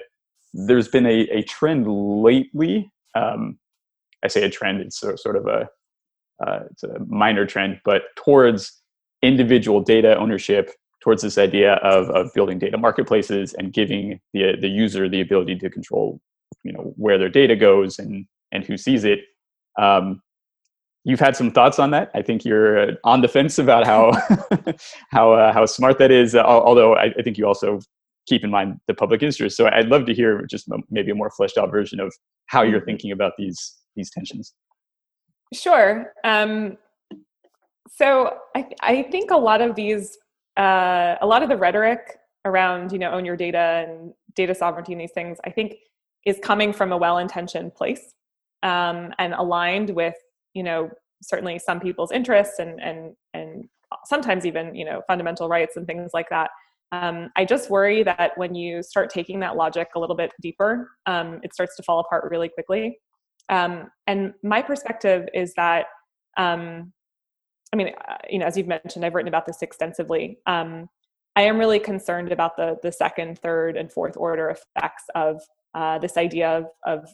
[0.53, 2.89] there's been a, a trend lately.
[3.15, 3.59] Um,
[4.23, 5.67] I say a trend; it's sort of a
[6.45, 8.81] uh, it's a minor trend, but towards
[9.21, 10.71] individual data ownership
[11.03, 15.57] towards this idea of, of building data marketplaces and giving the, the user the ability
[15.57, 16.21] to control
[16.63, 19.19] you know where their data goes and and who sees it.
[19.77, 20.21] Um,
[21.03, 22.09] you've had some thoughts on that.
[22.13, 24.11] I think you're uh, on the fence about how
[25.11, 27.79] how uh, how smart that is uh, although I, I, think you also
[28.27, 29.57] keep in mind the public interest.
[29.57, 32.13] So i'd love to hear just maybe a more fleshed out version of
[32.45, 32.85] how you're mm-hmm.
[32.85, 34.53] thinking about these these tensions.
[35.53, 36.13] Sure.
[36.23, 36.77] Um,
[37.95, 40.17] so I, I think a lot of these
[40.57, 44.91] uh, a lot of the rhetoric around you know own your data and data sovereignty
[44.91, 45.75] and these things i think
[46.25, 48.13] is coming from a well-intentioned place
[48.63, 50.15] um, and aligned with
[50.53, 50.89] you know
[51.21, 53.67] certainly some people's interests and and and
[54.05, 56.49] sometimes even you know fundamental rights and things like that.
[56.91, 60.91] Um, i just worry that when you start taking that logic a little bit deeper
[61.07, 62.97] um, it starts to fall apart really quickly.
[63.49, 65.87] Um, and my perspective is that
[66.37, 66.93] um,
[67.73, 70.37] I mean, uh, you know, as you've mentioned, I've written about this extensively.
[70.45, 70.87] Um,
[71.35, 75.41] I am really concerned about the the second, third, and fourth order effects of
[75.73, 77.09] uh, this idea of, of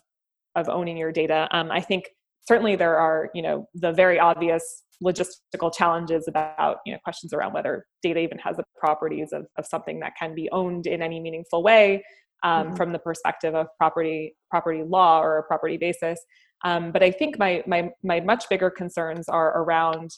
[0.56, 1.48] of owning your data.
[1.52, 2.10] Um, I think
[2.45, 7.54] certainly there are, you know, the very obvious logistical challenges about, you know, questions around
[7.54, 11.22] whether data even has the properties of, of something that can be owned in any
[11.22, 12.04] meaningful way
[12.43, 12.76] um, mm-hmm.
[12.76, 16.19] from the perspective of property property law or a property basis.
[16.65, 20.12] Um, but I think my my my much bigger concerns are around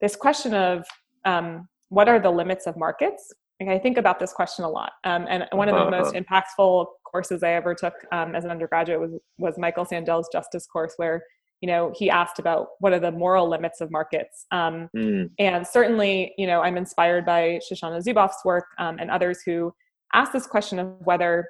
[0.00, 0.84] this question of
[1.24, 4.92] um, what are the limits of markets like i think about this question a lot
[5.04, 6.02] um, and one of the uh-huh.
[6.02, 10.66] most impactful courses i ever took um, as an undergraduate was, was michael sandel's justice
[10.66, 11.22] course where
[11.60, 15.28] you know he asked about what are the moral limits of markets um, mm.
[15.38, 19.72] and certainly you know i'm inspired by shoshana zuboff's work um, and others who
[20.12, 21.46] ask this question of whether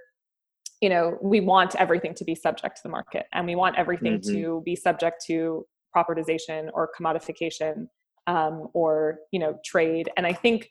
[0.81, 4.19] you know we want everything to be subject to the market and we want everything
[4.19, 4.35] mm-hmm.
[4.35, 7.87] to be subject to propertization or commodification
[8.27, 10.71] um, or you know trade and i think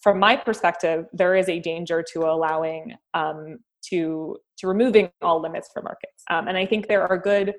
[0.00, 5.68] from my perspective there is a danger to allowing um, to to removing all limits
[5.72, 6.22] for markets.
[6.30, 7.54] Um, and I think there are good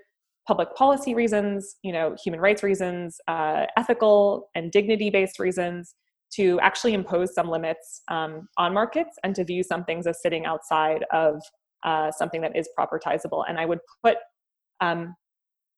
[0.48, 5.96] public policy reasons, you know, human rights reasons, uh, ethical and dignity based reasons
[6.36, 10.46] to actually impose some limits um, on markets and to view some things as sitting
[10.46, 11.42] outside of
[11.84, 13.44] uh, something that is propertizable.
[13.48, 14.18] And I would put
[14.82, 15.16] um,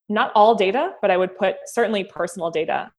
[0.10, 2.92] not all data, but I would put certainly personal data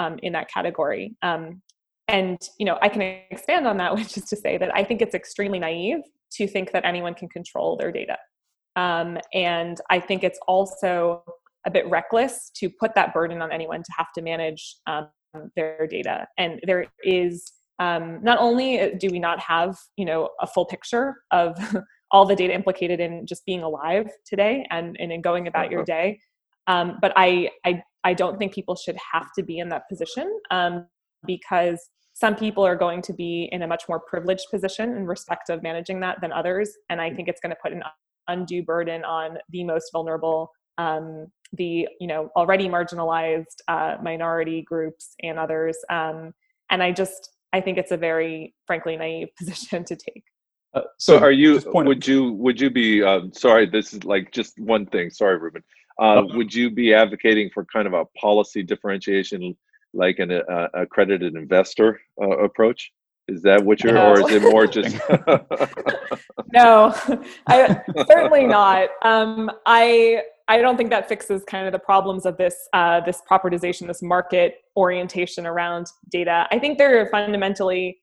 [0.00, 1.14] um, in that category.
[1.22, 1.60] Um,
[2.08, 5.02] and you know, I can expand on that, which is to say that I think
[5.02, 6.00] it's extremely naive
[6.32, 8.16] to think that anyone can control their data.
[8.76, 11.22] Um, and I think it's also
[11.66, 15.08] a bit reckless to put that burden on anyone to have to manage um,
[15.56, 16.26] their data.
[16.38, 21.16] And there is um, not only do we not have you know a full picture
[21.30, 21.58] of
[22.12, 25.80] all the data implicated in just being alive today and, and in going about your
[25.80, 25.96] uh-huh.
[25.98, 26.20] day,
[26.70, 30.26] um, but I, I I don't think people should have to be in that position
[30.50, 30.86] um,
[31.26, 31.78] because
[32.14, 35.62] some people are going to be in a much more privileged position in respect of
[35.62, 37.82] managing that than others, and I think it's going to put an
[38.28, 45.14] undue burden on the most vulnerable um, the you know already marginalized uh, minority groups
[45.22, 45.76] and others.
[45.90, 46.32] Um,
[46.72, 50.24] and i just i think it's a very frankly naive position to take.
[50.72, 54.58] Uh, so, are you would you would you be um, sorry this is like just
[54.60, 55.10] one thing.
[55.10, 55.64] Sorry ruben
[55.98, 56.36] uh, oh.
[56.36, 59.56] would you be advocating for kind of a policy differentiation
[59.92, 62.92] like an uh, accredited investor uh, approach
[63.30, 64.10] is that what you're, no.
[64.10, 64.96] or is it more just?
[66.52, 66.92] no,
[67.46, 68.88] I, certainly not.
[69.02, 73.22] Um, I I don't think that fixes kind of the problems of this uh, this
[73.30, 76.48] propertization, this market orientation around data.
[76.50, 78.00] I think there are fundamentally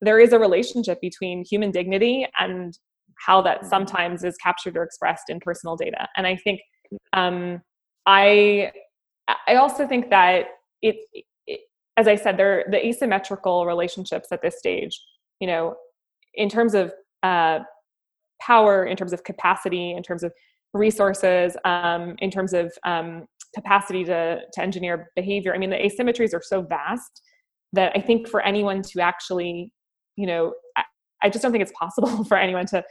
[0.00, 2.78] there is a relationship between human dignity and
[3.26, 3.68] how that mm-hmm.
[3.68, 6.08] sometimes is captured or expressed in personal data.
[6.16, 6.60] And I think
[7.12, 7.62] um,
[8.06, 8.72] I
[9.46, 10.46] I also think that
[10.82, 10.96] it,
[11.46, 11.60] it
[11.96, 15.00] as I said, there the asymmetrical relationships at this stage.
[15.40, 15.76] You know,
[16.34, 17.60] in terms of uh,
[18.40, 20.32] power, in terms of capacity, in terms of
[20.74, 25.54] resources um, in terms of um, capacity to, to engineer behavior.
[25.54, 27.22] I mean, the asymmetries are so vast
[27.72, 29.72] that I think for anyone to actually,
[30.16, 30.84] you know, I,
[31.22, 32.82] I just don't think it's possible for anyone to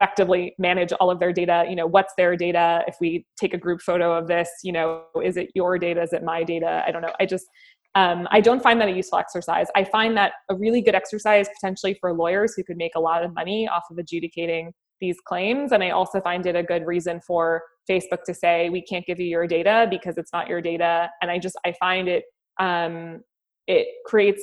[0.00, 1.64] effectively manage all of their data.
[1.68, 2.82] You know, what's their data?
[2.86, 6.02] If we take a group photo of this, you know, is it your data?
[6.02, 6.84] Is it my data?
[6.86, 7.12] I don't know.
[7.18, 7.46] I just,
[7.94, 9.66] um, I don't find that a useful exercise.
[9.74, 13.24] I find that a really good exercise potentially for lawyers who could make a lot
[13.24, 15.72] of money off of adjudicating these claims.
[15.72, 19.18] And I also find it a good reason for Facebook to say, we can't give
[19.18, 21.10] you your data because it's not your data.
[21.22, 22.24] And I just, I find it,
[22.60, 23.20] um,
[23.66, 24.42] it creates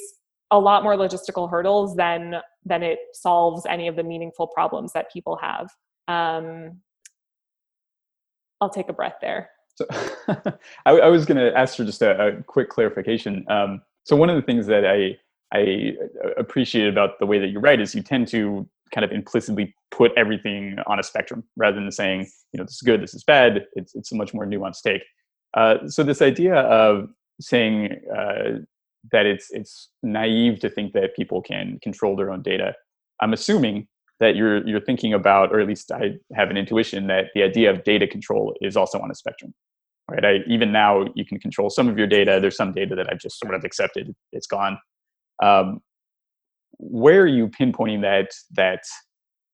[0.51, 5.11] a lot more logistical hurdles than, than it solves any of the meaningful problems that
[5.11, 5.69] people have.
[6.07, 6.81] Um,
[8.61, 9.49] I'll take a breath there.
[9.75, 9.85] So
[10.85, 13.45] I, I, was going to ask for just a, a quick clarification.
[13.49, 15.17] Um, so one of the things that I
[15.53, 15.93] I
[16.37, 20.11] appreciate about the way that you write is you tend to kind of implicitly put
[20.17, 23.65] everything on a spectrum rather than saying, you know, this is good, this is bad.
[23.73, 25.03] It's it's a much more nuanced take.
[25.55, 28.59] Uh, so this idea of saying uh,
[29.11, 32.73] that it's it's naive to think that people can control their own data.
[33.21, 33.87] I'm assuming
[34.19, 37.69] that you're you're thinking about, or at least I have an intuition that the idea
[37.69, 39.53] of data control is also on a spectrum.
[40.09, 40.23] Right.
[40.23, 42.37] I, even now, you can control some of your data.
[42.39, 44.77] There's some data that I've just sort of accepted; it's gone.
[45.41, 45.81] Um,
[46.77, 48.83] where are you pinpointing that that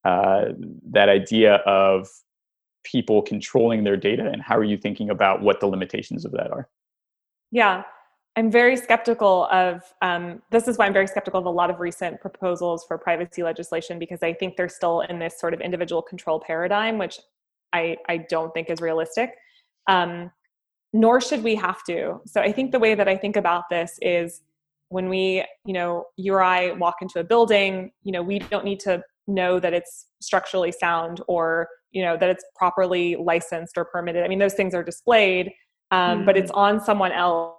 [0.03, 0.53] uh,
[0.91, 2.07] that idea of
[2.83, 6.51] people controlling their data and how are you thinking about what the limitations of that
[6.51, 6.67] are
[7.51, 7.83] yeah
[8.35, 11.79] i'm very skeptical of um, this is why i'm very skeptical of a lot of
[11.79, 16.01] recent proposals for privacy legislation because i think they're still in this sort of individual
[16.01, 17.19] control paradigm which
[17.73, 19.35] i, I don't think is realistic
[19.87, 20.31] um,
[20.93, 23.97] nor should we have to so i think the way that i think about this
[24.01, 24.41] is
[24.89, 28.65] when we you know you or i walk into a building you know we don't
[28.65, 33.85] need to know that it's structurally sound or you know that it's properly licensed or
[33.85, 35.51] permitted i mean those things are displayed
[35.91, 36.25] um, mm-hmm.
[36.25, 36.57] but it's mm.
[36.57, 37.55] on someone else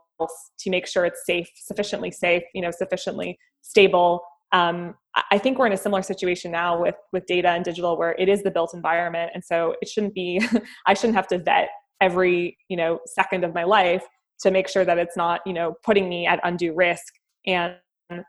[0.58, 4.22] to make sure it's safe sufficiently safe you know sufficiently stable.
[4.52, 4.94] Um,
[5.30, 8.28] i think we're in a similar situation now with with data and digital where it
[8.28, 10.42] is the built environment and so it shouldn't be
[10.86, 11.70] i shouldn't have to vet
[12.02, 14.04] every you know second of my life
[14.42, 17.14] to make sure that it's not you know putting me at undue risk.
[17.46, 17.74] And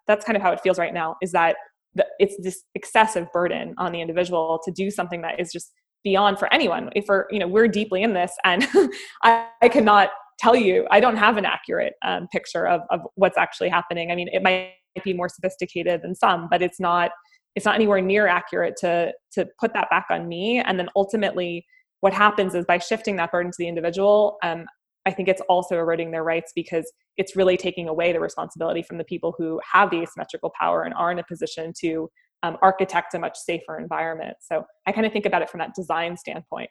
[0.07, 1.57] that's kind of how it feels right now is that
[1.95, 5.71] the, it's this excessive burden on the individual to do something that is just
[6.03, 6.89] beyond for anyone.
[6.95, 8.67] If we're you know we're deeply in this and
[9.23, 10.09] I, I, cannot
[10.43, 14.15] tell you i don't have an accurate um, picture of, of what's actually happening i
[14.15, 14.73] mean it might
[15.03, 17.11] be more sophisticated than some but it's not
[17.55, 21.65] it's not anywhere near accurate to to put that back on me and then ultimately
[22.01, 24.65] what happens is by shifting that burden to the individual um,
[25.05, 28.97] I think it's also eroding their rights because it's really taking away the responsibility from
[28.97, 32.09] the people who have the asymmetrical power and are in a position to
[32.41, 34.35] um, architect a much safer environment.
[34.41, 36.69] So I kind of think about it from that design standpoint.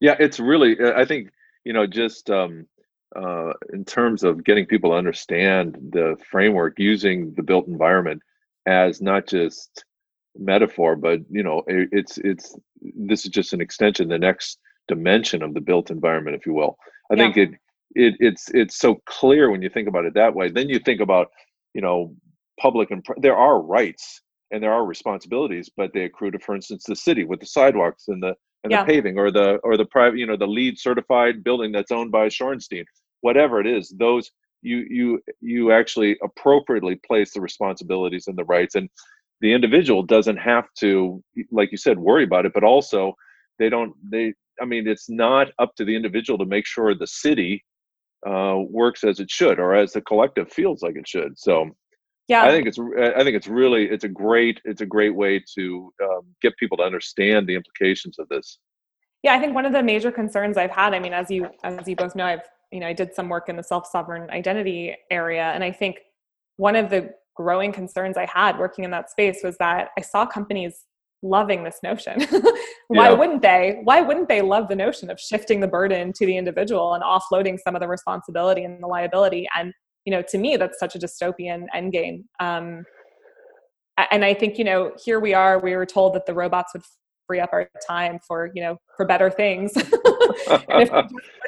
[0.00, 1.30] Yeah, it's really, uh, I think,
[1.64, 2.66] you know, just um,
[3.14, 8.22] uh, in terms of getting people to understand the framework using the built environment
[8.66, 9.84] as not just
[10.36, 14.58] metaphor, but you know, it, it's it's this is just an extension, the next
[14.88, 16.76] dimension of the built environment, if you will.
[17.10, 17.24] I yeah.
[17.24, 17.50] think it
[17.94, 20.50] it it's it's so clear when you think about it that way.
[20.50, 21.28] Then you think about,
[21.74, 22.14] you know,
[22.60, 26.84] public and there are rights and there are responsibilities, but they accrue to, for instance,
[26.86, 28.34] the city with the sidewalks and the
[28.64, 28.84] and yeah.
[28.84, 32.12] the paving, or the or the private, you know, the LEED certified building that's owned
[32.12, 32.84] by Shorenstein,
[33.20, 33.94] whatever it is.
[33.98, 34.30] Those
[34.62, 38.88] you you you actually appropriately place the responsibilities and the rights, and
[39.40, 43.14] the individual doesn't have to, like you said, worry about it, but also
[43.58, 44.34] they don't they.
[44.60, 47.64] I mean, it's not up to the individual to make sure the city
[48.26, 51.38] uh, works as it should, or as the collective feels like it should.
[51.38, 51.70] So
[52.32, 52.44] yeah.
[52.44, 55.92] I think it's i think it's really it's a great it's a great way to
[56.02, 58.58] um, get people to understand the implications of this.
[59.22, 61.86] Yeah i think one of the major concerns i've had i mean as you as
[61.86, 65.52] you both know i've you know i did some work in the self-sovereign identity area
[65.54, 66.00] and i think
[66.56, 70.26] one of the growing concerns i had working in that space was that i saw
[70.26, 70.86] companies
[71.22, 72.20] loving this notion.
[72.88, 73.12] Why yeah.
[73.12, 76.92] wouldn't they why wouldn't they love the notion of shifting the burden to the individual
[76.92, 79.72] and offloading some of the responsibility and the liability and
[80.04, 82.24] you know to me that's such a dystopian endgame.
[82.40, 82.84] Um,
[84.10, 86.82] and i think you know here we are we were told that the robots would
[87.26, 89.72] free up our time for you know for better things.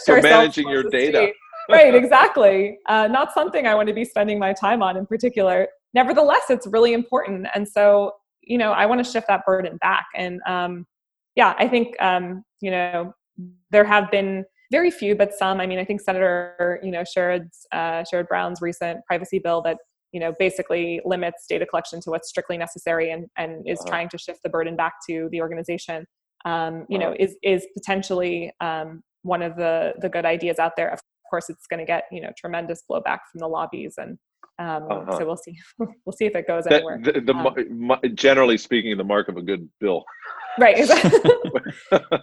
[0.04, 1.32] For managing your data.
[1.70, 2.78] right exactly.
[2.86, 5.68] Uh, not something i want to be spending my time on in particular.
[5.94, 7.46] Nevertheless it's really important.
[7.54, 10.06] And so you know i want to shift that burden back.
[10.14, 10.86] And um,
[11.34, 13.14] yeah i think um, you know
[13.70, 15.60] there have been very few, but some.
[15.60, 19.78] I mean, I think Senator, you know, Sherrod's, uh, Sherrod Brown's recent privacy bill that
[20.12, 23.88] you know basically limits data collection to what's strictly necessary and and is uh-huh.
[23.88, 26.06] trying to shift the burden back to the organization.
[26.44, 27.10] Um, you uh-huh.
[27.10, 30.90] know, is is potentially um, one of the the good ideas out there.
[30.92, 34.18] Of course, it's going to get you know tremendous blowback from the lobbies and
[34.58, 35.18] um, uh-huh.
[35.18, 35.58] So we'll see.
[35.78, 37.00] we'll see if it goes that, anywhere.
[37.02, 40.04] The, the um, generally speaking, the mark of a good bill.
[40.58, 40.76] Right.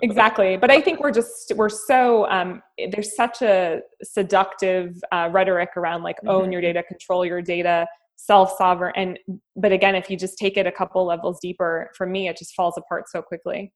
[0.01, 0.57] exactly.
[0.57, 6.03] But I think we're just we're so um, there's such a seductive uh, rhetoric around
[6.03, 6.29] like mm-hmm.
[6.29, 9.19] own your data, control your data, self sovereign, and
[9.55, 12.55] but again, if you just take it a couple levels deeper, for me, it just
[12.55, 13.71] falls apart so quickly.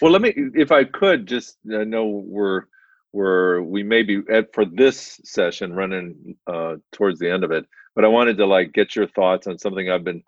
[0.00, 2.64] Well, let me, if I could, just I know we're
[3.14, 7.64] we're we may be at for this session running uh, towards the end of it
[7.94, 10.22] but i wanted to like get your thoughts on something i've been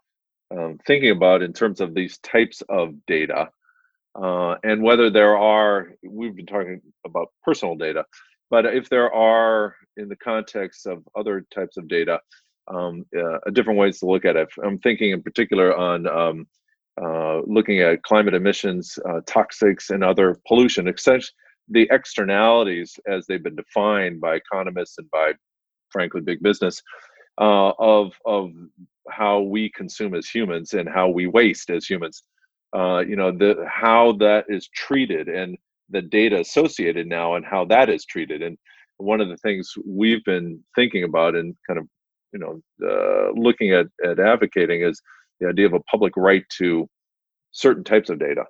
[0.57, 3.51] um, thinking about in terms of these types of data
[4.23, 8.05] uh, and whether there are we've been talking about personal data
[8.51, 12.19] but if there are in the context of other types of data
[12.69, 14.49] um, uh, different ways to look at it.
[14.65, 16.47] I'm thinking in particular on um,
[17.01, 21.33] uh, looking at climate emissions uh, toxics and other pollution essentially
[21.69, 25.33] the externalities as they've been defined by economists and by
[25.91, 26.83] frankly big business
[27.41, 28.51] uh, of of
[29.11, 32.23] how we consume as humans and how we waste as humans
[32.77, 35.57] uh, you know the how that is treated and
[35.91, 38.59] the data associated now and how that is treated and
[38.99, 41.87] one of the things we've been thinking about and kind of
[42.33, 45.01] you know uh, looking at at advocating is
[45.41, 46.89] the idea of a public right to
[47.53, 48.45] certain types of data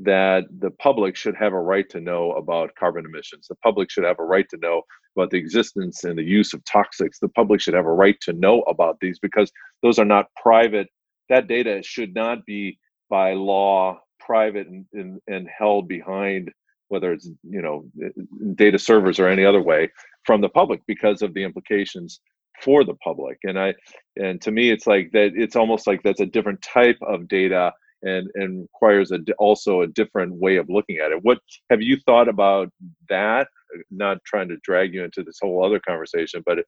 [0.00, 3.46] that the public should have a right to know about carbon emissions.
[3.48, 4.82] The public should have a right to know
[5.16, 7.18] about the existence and the use of toxics.
[7.20, 9.50] The public should have a right to know about these because
[9.82, 10.86] those are not private.
[11.28, 16.50] That data should not be by law private and, and, and held behind
[16.88, 18.22] whether it's you know eh, eh,
[18.54, 19.90] data servers or any other way
[20.24, 22.20] from the public because of the implications
[22.62, 23.38] for the public.
[23.44, 23.74] And i
[24.16, 27.72] and to me it's like that it's almost like that's a different type of data
[28.02, 31.20] and and requires a also a different way of looking at it.
[31.22, 31.38] What
[31.70, 32.70] have you thought about
[33.08, 33.48] that?
[33.90, 36.58] Not trying to drag you into this whole other conversation but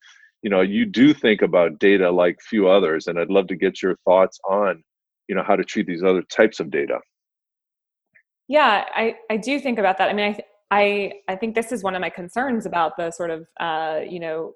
[0.42, 3.82] you know you do think about data like few others and i'd love to get
[3.82, 4.82] your thoughts on
[5.30, 6.98] you know how to treat these other types of data.
[8.48, 10.10] Yeah i i do think about that.
[10.10, 10.42] I mean i
[10.76, 14.18] i i think this is one of my concerns about the sort of uh you
[14.18, 14.54] know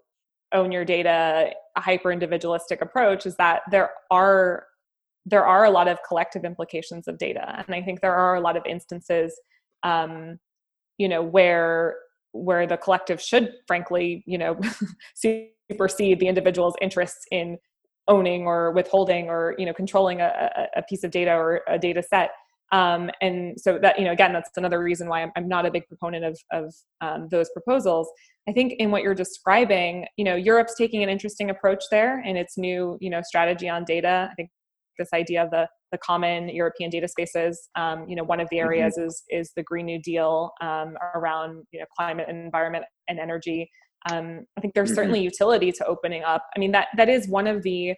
[0.53, 4.67] own your data hyper individualistic approach is that there are
[5.25, 7.65] there are a lot of collective implications of data.
[7.65, 9.41] And i think there are a lot of instances
[9.85, 10.41] um,
[10.99, 11.97] you know where
[12.33, 14.59] where the collective should frankly you know
[15.15, 17.59] supersede the individual's interests in
[18.09, 22.03] owning or withholding or you know controlling a, a piece of data or a data
[22.03, 22.31] set
[22.73, 25.71] um, and so that you know again that's another reason why i'm, I'm not a
[25.71, 28.09] big proponent of, of um, those proposals
[28.49, 32.37] i think in what you're describing you know europe's taking an interesting approach there in
[32.37, 34.51] its new you know strategy on data i think
[34.99, 37.69] this idea of the the common European data spaces.
[37.77, 38.67] Um, you know, one of the mm-hmm.
[38.67, 39.07] areas mm-hmm.
[39.07, 43.71] is is the Green New Deal um, around you know climate and environment and energy.
[44.11, 44.97] Um, I think there's mm-hmm.
[44.97, 46.45] certainly utility to opening up.
[46.57, 47.95] I mean, that that is one of the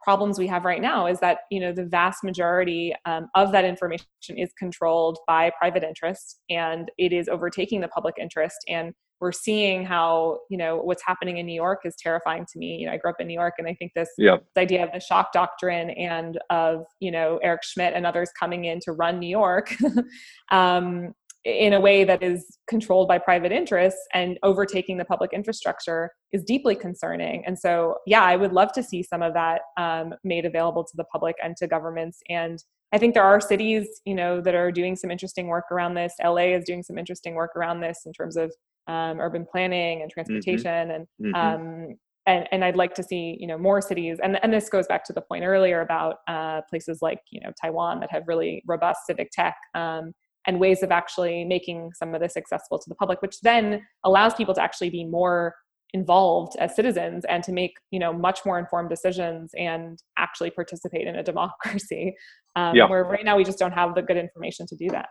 [0.00, 3.64] problems we have right now is that you know the vast majority um, of that
[3.64, 9.32] information is controlled by private interest and it is overtaking the public interest and we're
[9.32, 12.92] seeing how you know what's happening in new york is terrifying to me you know
[12.92, 14.36] i grew up in new york and i think this, yeah.
[14.36, 18.66] this idea of the shock doctrine and of you know eric schmidt and others coming
[18.66, 19.74] in to run new york
[20.50, 21.12] um,
[21.44, 26.44] in a way that is controlled by private interests and overtaking the public infrastructure is
[26.44, 27.44] deeply concerning.
[27.46, 30.96] And so, yeah, I would love to see some of that um, made available to
[30.96, 32.18] the public and to governments.
[32.28, 32.62] And
[32.92, 36.14] I think there are cities, you know, that are doing some interesting work around this.
[36.22, 38.52] LA is doing some interesting work around this in terms of
[38.86, 40.14] um, urban planning and mm-hmm.
[40.14, 40.90] transportation, mm-hmm.
[40.90, 41.34] and mm-hmm.
[41.34, 44.86] Um, and, and I'd like to see you know more cities and, and this goes
[44.86, 48.62] back to the point earlier about uh, places like you know Taiwan that have really
[48.66, 50.12] robust civic tech um,
[50.48, 54.34] and ways of actually making some of this accessible to the public which then allows
[54.34, 55.54] people to actually be more
[55.94, 61.06] involved as citizens and to make you know much more informed decisions and actually participate
[61.06, 62.14] in a democracy.
[62.56, 62.88] Um, yeah.
[62.88, 65.08] where right now we just don't have the good information to do that.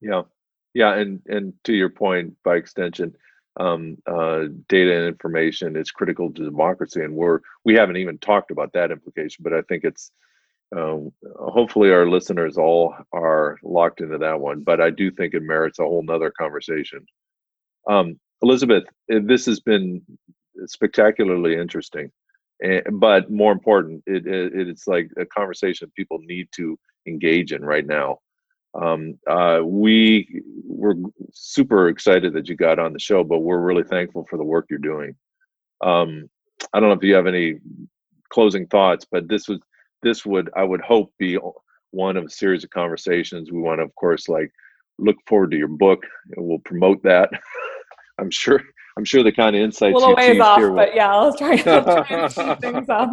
[0.00, 0.22] Yeah.
[0.74, 3.14] Yeah and and to your point by extension
[3.58, 8.52] um, uh, data and information is critical to democracy and we're we haven't even talked
[8.52, 10.12] about that implication but i think it's
[10.76, 15.42] um, hopefully our listeners all are locked into that one but i do think it
[15.42, 17.04] merits a whole nother conversation.
[17.88, 20.02] Um, elizabeth this has been
[20.66, 22.10] spectacularly interesting
[22.60, 27.64] and, but more important it, it, it's like a conversation people need to engage in
[27.64, 28.18] right now.
[28.80, 30.94] Um, uh, we were
[31.32, 34.66] super excited that you got on the show but we're really thankful for the work
[34.70, 35.16] you're doing.
[35.80, 36.28] Um,
[36.74, 37.56] i don't know if you have any
[38.28, 39.58] closing thoughts but this was
[40.02, 41.38] this would I would hope be
[41.92, 43.50] one of a series of conversations.
[43.50, 44.50] We want to, of course, like
[44.98, 46.02] look forward to your book,
[46.36, 47.30] and we'll promote that.
[48.18, 48.62] I'm sure.
[48.96, 49.94] I'm sure the kind of insights.
[49.94, 50.76] A little ways off, here will...
[50.76, 53.10] but yeah, I'll try, I'll try to speed things up.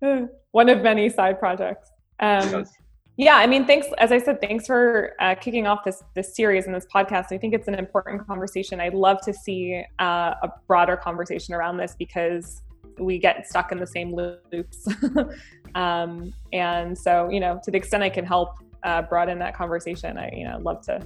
[0.52, 1.90] one of many side projects.
[2.20, 2.72] Um, yes.
[3.16, 3.88] Yeah, I mean, thanks.
[3.98, 7.26] As I said, thanks for uh, kicking off this this series and this podcast.
[7.30, 8.80] I think it's an important conversation.
[8.80, 12.62] I'd love to see uh, a broader conversation around this because
[12.98, 14.86] we get stuck in the same loops.
[15.74, 20.18] um, and so, you know, to the extent I can help uh, broaden that conversation,
[20.18, 21.00] I, you know, love to,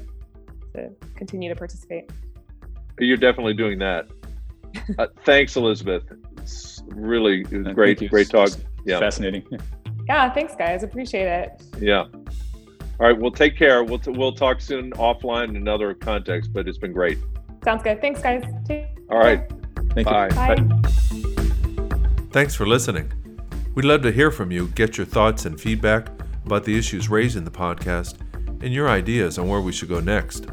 [0.74, 2.10] to continue to participate.
[2.98, 4.06] You're definitely doing that.
[4.98, 6.02] Uh, thanks, Elizabeth.
[6.36, 8.50] It's really it was great, great talk.
[8.84, 8.98] Yeah.
[9.00, 9.44] Fascinating.
[10.06, 10.32] Yeah.
[10.32, 10.84] Thanks guys.
[10.84, 11.62] Appreciate it.
[11.80, 12.04] Yeah.
[13.00, 13.18] All right.
[13.18, 13.82] Well, take care.
[13.82, 17.18] We'll, t- we'll talk soon offline in another context, but it's been great.
[17.64, 18.00] Sounds good.
[18.00, 18.44] Thanks guys.
[18.64, 19.50] Take All right.
[19.94, 20.28] Thank Bye.
[20.28, 20.34] You.
[20.34, 20.54] Bye.
[20.54, 21.32] Bye.
[22.36, 23.10] Thanks for listening.
[23.74, 26.08] We'd love to hear from you, get your thoughts and feedback
[26.44, 28.20] about the issues raised in the podcast,
[28.62, 30.46] and your ideas on where we should go next.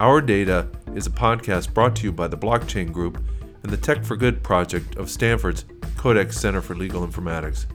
[0.00, 3.22] Our Data is a podcast brought to you by the Blockchain Group
[3.62, 5.64] and the Tech for Good project of Stanford's
[5.96, 7.66] Codex Center for Legal Informatics.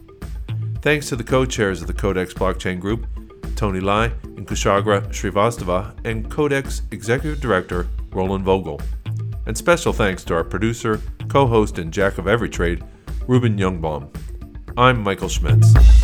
[0.81, 3.07] Thanks to the co chairs of the Codex Blockchain Group,
[3.55, 8.81] Tony Lai and Kushagra Srivastava, and Codex Executive Director Roland Vogl.
[9.45, 12.83] And special thanks to our producer, co host, and jack of every trade,
[13.27, 14.13] Ruben Youngblom.
[14.75, 15.98] I'm Michael Schmitz.